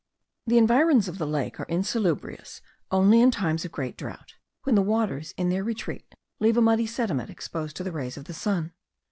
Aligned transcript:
The 0.47 0.57
environs 0.57 1.07
of 1.07 1.19
the 1.19 1.27
lake 1.27 1.59
are 1.59 1.67
insalubrious 1.69 2.63
only 2.89 3.21
in 3.21 3.29
times 3.29 3.65
of 3.65 3.71
great 3.71 3.95
drought, 3.95 4.33
when 4.63 4.73
the 4.73 4.81
waters 4.81 5.35
in 5.37 5.49
their 5.49 5.63
retreat 5.63 6.15
leave 6.39 6.57
a 6.57 6.59
muddy 6.61 6.87
sediment 6.87 7.29
exposed 7.29 7.75
to 7.77 7.83
the 7.83 7.91
rays 7.91 8.17
of 8.17 8.25
the 8.25 8.33
sun. 8.33 8.71